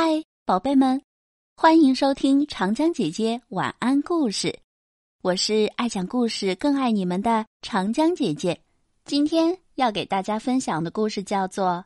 [0.00, 1.02] 嗨，宝贝们，
[1.56, 4.56] 欢迎收听长江姐姐晚安故事。
[5.22, 8.60] 我是爱讲故事、更爱你们的长江姐姐。
[9.04, 11.66] 今天要给大家分享的故事叫做《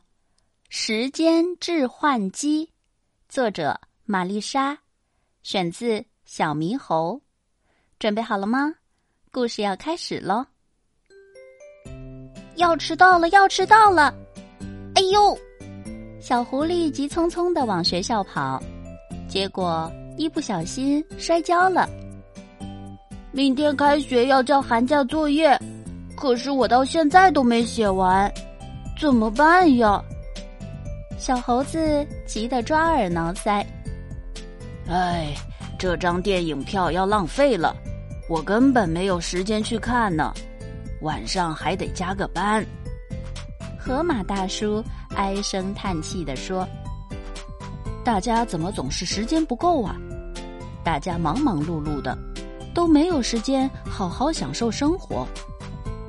[0.69, 2.67] 时间置换机》，
[3.29, 4.77] 作者玛丽莎，
[5.41, 7.15] 选自《小猕猴》。
[7.97, 8.75] 准备好了吗？
[9.31, 10.45] 故事要开始喽！
[12.57, 14.13] 要迟到了，要迟到了！
[14.93, 15.35] 哎呦！
[16.23, 18.57] 小狐狸急匆匆的往学校跑，
[19.27, 21.85] 结果一不小心摔跤了。
[23.33, 25.59] 明天开学要交寒假作业，
[26.15, 28.31] 可是我到现在都没写完，
[28.97, 30.01] 怎么办呀？
[31.17, 33.61] 小猴子急得抓耳挠腮。
[34.87, 35.35] 哎，
[35.77, 37.75] 这张电影票要浪费了，
[38.29, 40.33] 我根本没有时间去看呢，
[41.01, 42.65] 晚上还得加个班。
[43.83, 44.81] 河马大叔。
[45.15, 46.65] 唉声叹气地说
[48.03, 49.97] ：“大家怎么总是时间不够啊？
[50.85, 52.17] 大家忙忙碌碌的，
[52.73, 55.27] 都没有时间好好享受生活。”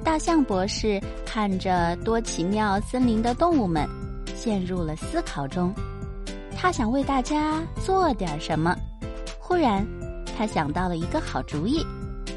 [0.05, 3.89] 大象博士看着多奇妙森林的动物们，
[4.37, 5.75] 陷入了思考中。
[6.57, 8.77] 他想为大家做点什么。
[9.41, 9.85] 忽然，
[10.39, 11.85] 他想到了一个好主意，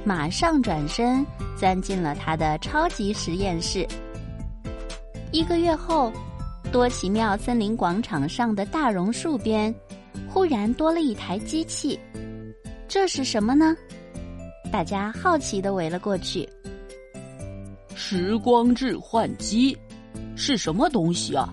[0.03, 1.23] 马上转身
[1.55, 3.87] 钻进了他的超级实验室。
[5.31, 6.11] 一个月后。
[6.69, 9.73] 多奇妙森林广场上的大榕树边，
[10.27, 11.97] 忽然多了一台机器，
[12.89, 13.73] 这是什么呢？
[14.69, 16.47] 大家好奇的围了过去。
[17.95, 19.75] 时光置换机
[20.35, 21.47] 是什么东西啊？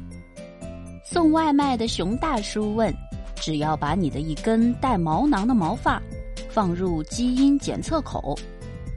[1.05, 2.93] 送外卖的熊大叔问。
[3.37, 6.03] 只要把你的一根带毛囊的毛发
[6.49, 8.37] 放入基因检测口，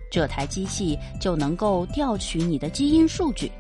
[0.10, 3.52] 这台机器就能够调取你的基因数据。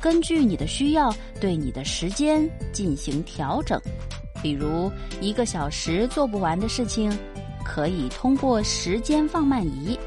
[0.00, 3.80] 根据你的需要，对你的时间进行调整。
[4.42, 4.90] 比如，
[5.20, 7.10] 一个小时做不完的事情，
[7.64, 9.98] 可以通过时间放慢仪，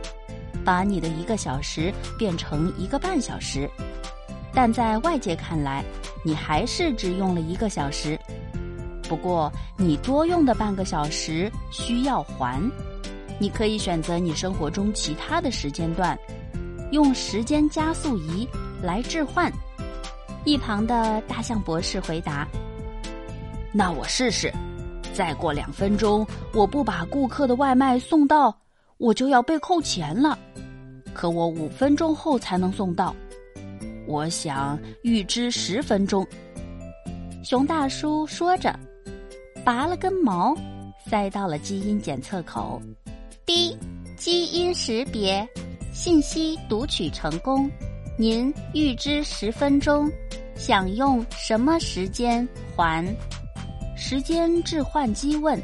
[0.64, 3.70] 把你的一个小时变成一个半小时。
[4.54, 5.84] 但在外界看来，
[6.24, 8.18] 你还是只用了一个小时。
[9.04, 12.62] 不过，你多用的半个小时需要还。
[13.40, 16.18] 你可以选择你生活中其他的时间段，
[16.92, 18.48] 用时间加速仪
[18.82, 19.52] 来置换。
[20.44, 22.48] 一旁的大象博士回答
[23.72, 24.52] ：“那我试试。
[25.14, 28.58] 再过两分钟，我不把顾客的外卖送到，
[28.98, 30.38] 我就要被扣钱了。
[31.14, 33.14] 可我五分钟后才能送到，
[34.08, 36.26] 我想预支十分钟。”
[37.44, 38.74] 熊大叔说着，
[39.66, 40.56] 拔了根毛，
[41.10, 42.82] 塞到了基因检测口。
[43.46, 43.76] 滴，
[44.16, 45.48] 基因识别，
[45.94, 47.70] 信息读取成功。
[48.22, 50.08] 您预支十分钟。
[50.54, 53.04] 想用什么时间还？
[53.98, 55.60] 时间置换机问：“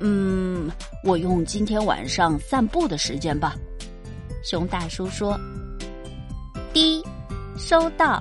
[0.00, 0.68] 嗯，
[1.04, 3.54] 我用今天晚上散步的时间吧。”
[4.42, 5.38] 熊大叔说
[6.74, 7.00] ：“滴，
[7.56, 8.20] 收到，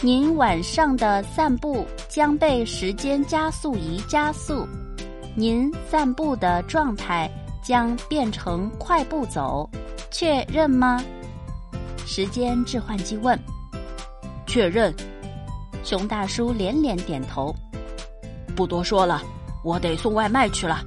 [0.00, 4.66] 您晚上的散步将被时间加速仪加速，
[5.36, 7.30] 您散步的状态
[7.62, 9.68] 将变成快步走，
[10.10, 11.04] 确认吗？”
[12.10, 13.38] 时间置换机问
[14.48, 14.92] ：“确认。”
[15.84, 17.54] 熊大叔连连点头，
[18.56, 19.22] 不多说了，
[19.62, 20.82] 我得送外卖去了。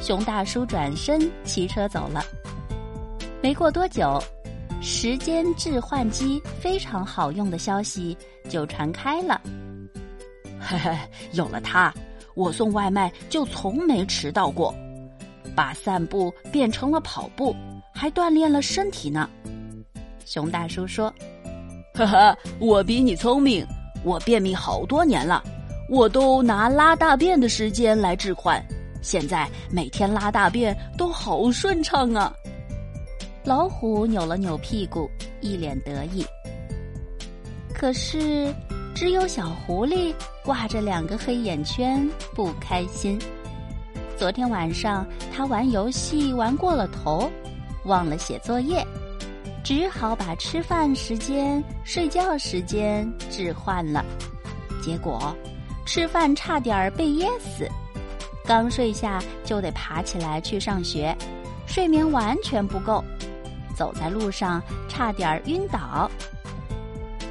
[0.00, 2.22] 熊大叔转身骑车走了。
[3.42, 4.22] 没过多久，
[4.80, 8.16] 时间置换机非常好用的消息
[8.48, 9.40] 就传开了。
[10.60, 10.96] 嘿嘿，
[11.32, 11.92] 有了它，
[12.36, 14.72] 我送外卖就从没迟到过，
[15.56, 17.52] 把散步变成了跑步，
[17.92, 19.28] 还锻炼了身体呢。
[20.30, 21.12] 熊大叔说
[21.92, 23.66] ：“呵呵，我比你聪明。”
[24.04, 25.42] 我便秘好多年了，
[25.88, 28.64] 我都拿拉大便的时间来置换，
[29.02, 32.32] 现在每天拉大便都好顺畅啊！
[33.44, 35.10] 老虎扭了扭屁股，
[35.40, 36.24] 一脸得意。
[37.74, 38.54] 可是，
[38.94, 43.18] 只有小狐狸挂着两个黑眼圈，不开心。
[44.16, 47.30] 昨天晚上，他玩游戏玩过了头，
[47.84, 48.86] 忘了写作业。
[49.62, 54.04] 只好把吃饭时间、睡觉时间置换了，
[54.82, 55.34] 结果
[55.86, 57.68] 吃饭差点被噎死，
[58.44, 61.16] 刚睡下就得爬起来去上学，
[61.66, 63.04] 睡眠完全不够，
[63.76, 66.10] 走在路上差点晕倒。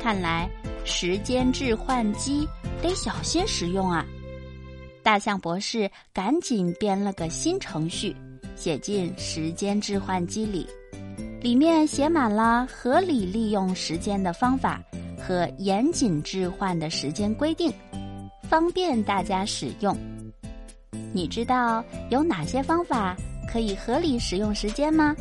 [0.02, 0.50] 看来
[0.86, 2.48] 时间置换机
[2.82, 4.06] 得小心使用啊！
[5.04, 8.16] 大象博士赶紧编了个新程序，
[8.56, 10.68] 写进时间置换机里。
[11.42, 14.84] 里面写满了合理利用时间的方法
[15.18, 17.72] 和严谨置换的时间规定，
[18.44, 19.96] 方便大家使用。
[21.14, 23.16] 你知道有哪些方法
[23.50, 25.16] 可以合理使用时间吗？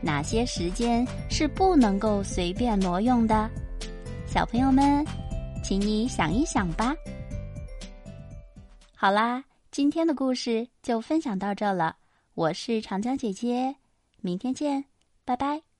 [0.00, 3.48] 哪些时间是不能够随便挪用的？
[4.26, 5.04] 小朋友们，
[5.62, 6.94] 请你想一想吧。
[8.94, 11.96] 好啦，今天的故事就分享到这了。
[12.34, 13.76] 我是长江姐姐，
[14.22, 14.82] 明天见，
[15.24, 15.71] 拜拜。